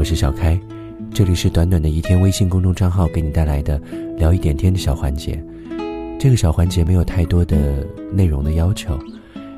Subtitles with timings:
[0.00, 0.58] 我是小开，
[1.12, 3.78] 这里是短短的一天微信公众账号给你带来的
[4.16, 5.38] 聊一点天的小环节。
[6.18, 8.98] 这个小环节没有太多的内容的要求，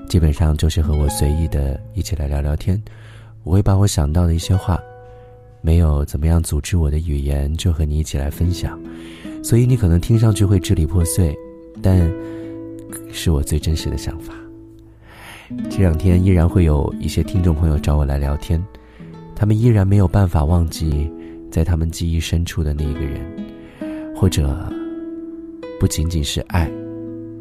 [0.09, 2.83] 基本上就是和我随意的一起来聊聊天。
[3.45, 4.77] 我会把我想到的一些话，
[5.61, 8.77] 没有怎么样组织我的语言，就和你一起来分享。
[9.45, 11.33] 所以你可能听上去会支离破碎，
[11.81, 12.13] 但
[13.13, 14.35] 是我最真实的想法。
[15.71, 18.61] 这两天依然会有一些听众朋友找我来聊天，
[19.43, 21.11] 他们依然没有办法忘记
[21.51, 23.27] 在他们记忆深处的那个人，
[24.15, 24.73] 或者
[25.81, 26.71] 不仅仅是爱，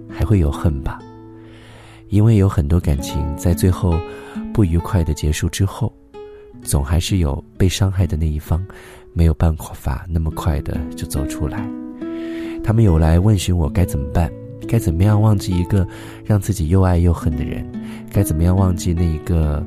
[0.09, 0.98] 还会有恨吧。
[2.09, 3.94] 因为有很多感情在最后
[4.52, 5.94] 不愉快的结束之后，
[6.64, 8.66] 总还是有被伤害的那一方
[9.14, 11.70] 没有办法那么快的就走出来，
[12.64, 14.28] 他们有来问询我该怎么办。
[14.68, 15.88] 该怎么样忘记一个
[16.26, 17.64] 让自己又爱又恨的人？
[18.12, 19.64] 该怎么样忘记那一个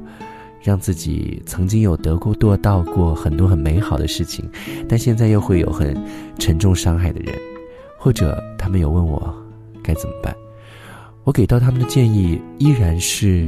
[0.65, 4.49] 让自己曾经有得过、做到过很多很美好的事情，
[4.89, 5.95] 但现在又会有很
[6.39, 7.35] 沉重伤害的人？
[7.99, 9.33] 或者他们有问我
[9.83, 10.35] 该怎么办？
[11.25, 13.47] 我给到他们的建议依然是：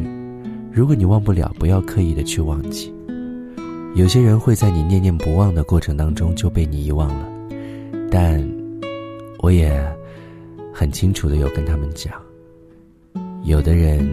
[0.71, 2.93] 如果你忘不了，不要刻意的去忘记。
[3.95, 7.27] 有些人会在你念念不忘的过程当中就被你遗忘了，
[8.11, 8.47] 但
[9.41, 9.75] 我也。
[10.79, 12.13] 很清楚的有跟他们讲，
[13.45, 14.07] 有的人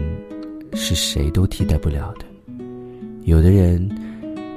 [0.72, 2.24] 是谁都替代不了的，
[3.24, 3.88] 有的人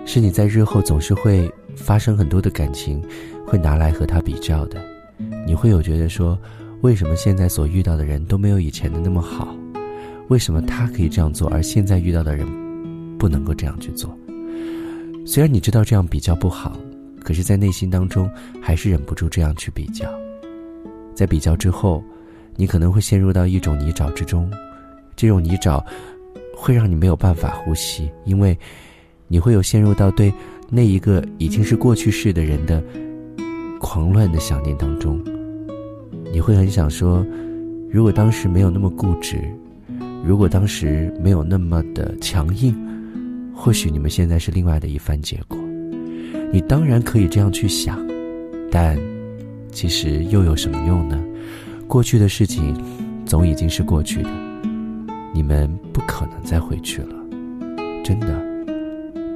[0.06, 3.02] 是你在日后总是会发生很多的感情，
[3.46, 4.84] 会拿来和他比较的，
[5.46, 6.38] 你会有觉得说，
[6.82, 9.56] 为什么现在所遇到的人都没有以前的那么好？
[10.28, 12.46] 为什么他可以这样做，而现在遇到的人
[13.18, 14.14] 不能够这样去做？
[15.26, 16.78] 虽然你知道这样比较不好，
[17.24, 18.30] 可是，在内心当中
[18.62, 20.06] 还是忍不住这样去比较。
[21.16, 22.04] 在比较之后，
[22.58, 24.52] 你可能会陷入到一种泥沼之中，
[25.16, 25.82] 这种泥沼
[26.60, 28.58] 会让你没有办法呼吸，因为
[29.28, 30.34] 你会有陷入到对
[30.70, 32.84] 那一个已经是过去式的人的
[33.80, 35.24] 狂乱的想念当中。
[36.34, 37.24] 你会很想说，
[37.90, 39.38] 如果当时没有那么固执，
[40.26, 42.76] 如果当时没有那么的强硬，
[43.56, 45.58] 或许你们现在是另外的一番结果。
[46.52, 48.04] 你当然可以这样去想，
[48.72, 48.98] 但。
[49.70, 51.24] 其实又有什么用呢？
[51.88, 52.76] 过去的事情，
[53.28, 54.30] 总已经是过去的，
[55.38, 57.16] 你们不可能再回去了，
[58.04, 58.44] 真的，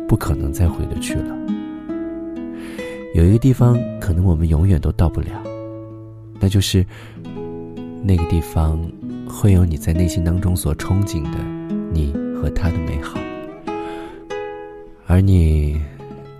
[0.08, 1.38] 不可能再回得去了。
[3.14, 5.28] 有一个地方，可能我们永远都到不了，
[6.40, 6.84] 那就是
[8.02, 8.82] 那个地方，
[9.28, 11.38] 会有你在内心当中所憧憬的
[11.94, 13.20] 你和他的美好，
[15.06, 15.80] 而你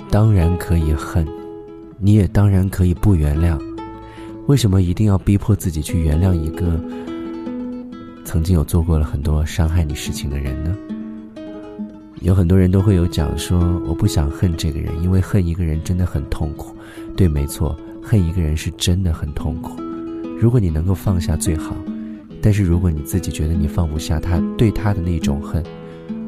[0.10, 1.24] 当然可以恨，
[2.00, 3.62] 你也当然可以不原谅。
[4.48, 6.84] 为什么一定要逼迫自己去原谅一个
[8.32, 10.74] 曾经有做过了很多伤害你事情的人呢？
[12.22, 16.74] 有很多人都会有讲说，我不想恨这个人，因为恨一个人真的很痛苦。
[17.18, 19.82] 对，没错，恨一个人是真的很痛苦。
[20.40, 21.76] 如果你能够放下最好，
[22.42, 25.62] 但是如果你自己觉得你放不下他对他的那种恨，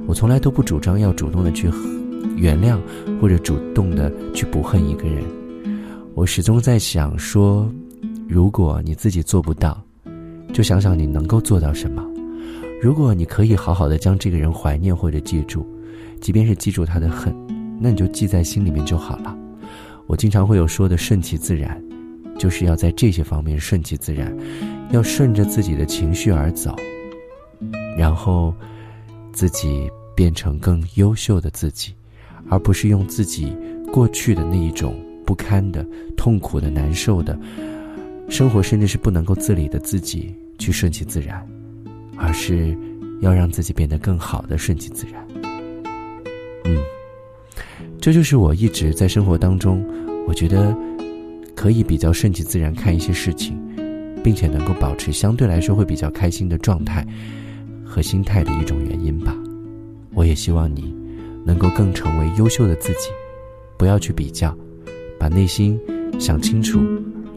[0.06, 1.72] 我从来都不主张要主动的去
[2.36, 2.78] 原谅
[3.22, 5.24] 或者主动的去不恨一个人。
[6.16, 7.74] 我始终在想说。
[8.26, 9.80] 如果你自己做不到，
[10.54, 12.06] 就想想你能够做到什么。
[12.80, 15.66] 如果你可以好好的将这个人怀念或者记住，
[16.22, 17.36] 即便是记住他的恨，
[17.80, 19.36] 那你就记在心里面就好了。
[20.06, 21.82] 我经常会有说的顺其自然，
[22.38, 24.36] 就是要在这些方面顺其自然，
[24.92, 26.76] 要顺着自己的情绪而走，
[27.98, 28.54] 然后
[29.32, 31.94] 自己变成更优秀的自己，
[32.50, 33.56] 而不是用自己
[33.92, 34.94] 过去的那一种
[35.26, 35.86] 不堪的、
[36.16, 37.36] 痛苦的、难受的。
[38.34, 41.48] 生活甚至是不能够自理的自己去顺其自然，
[42.18, 42.76] 而是
[43.22, 45.24] 要让自己变得更好的顺其自然。
[46.66, 46.76] 嗯，
[48.02, 49.86] 这就是我一直在生活当中，
[50.28, 50.76] 我觉得
[51.54, 53.56] 可以比较顺其自然看一些事情，
[54.24, 57.06] 并且能够保持相对来说会比较开心的状态
[57.86, 59.38] 和心态的一种原因吧。
[60.16, 60.92] 我也希望你
[61.46, 63.10] 能够更成为优秀的自己，
[63.78, 64.58] 不要去比较，
[65.20, 65.80] 把内心
[66.20, 66.82] 想清楚。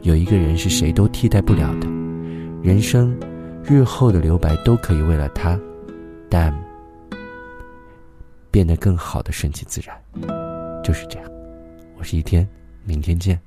[0.03, 1.87] 有一个人是谁都替代不了的，
[2.61, 3.17] 人生
[3.63, 5.59] 日后的留白都可以为了他，
[6.29, 6.53] 但
[8.49, 9.95] 变得更好的顺其自然，
[10.83, 11.29] 就是这样。
[11.97, 12.47] 我是一天，
[12.85, 13.46] 明天见。